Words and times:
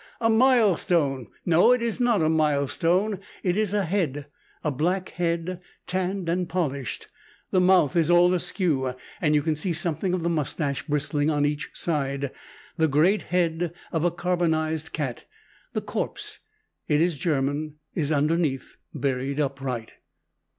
A 0.19 0.31
milestone? 0.31 1.27
No, 1.45 1.71
it 1.73 1.81
is 1.83 1.99
not 1.99 2.23
a 2.23 2.27
milestone. 2.29 3.19
It 3.43 3.55
is 3.55 3.71
a 3.71 3.85
head, 3.85 4.25
a 4.63 4.71
black 4.71 5.09
head, 5.09 5.61
tanned 5.85 6.27
and 6.27 6.49
polished. 6.49 7.05
The 7.51 7.61
mouth 7.61 7.95
is 7.95 8.09
all 8.09 8.33
askew, 8.33 8.95
and 9.21 9.35
you 9.35 9.43
can 9.43 9.55
see 9.55 9.73
something 9.73 10.15
of 10.15 10.23
the 10.23 10.27
mustache 10.29 10.87
bristling 10.87 11.29
on 11.29 11.45
each 11.45 11.69
side 11.73 12.31
the 12.77 12.87
great 12.87 13.21
head 13.29 13.75
of 13.91 14.03
a 14.03 14.09
carbonized 14.09 14.91
cat. 14.91 15.27
The 15.73 15.81
corpse 15.81 16.39
it 16.87 16.99
is 16.99 17.19
German 17.19 17.75
is 17.93 18.11
underneath, 18.11 18.77
buried 18.95 19.39
upright. 19.39 19.91